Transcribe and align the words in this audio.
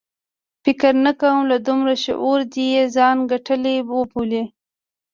فکر 0.63 0.91
نه 1.05 1.11
کوم 1.21 1.39
له 1.51 1.57
دومره 1.67 1.93
شعور 2.05 2.39
دې 2.53 2.65
یې 2.75 2.83
ځان 2.95 3.17
ګټلی 3.31 3.75
وبولي. 3.93 4.43